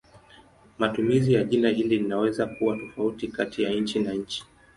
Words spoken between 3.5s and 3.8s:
ya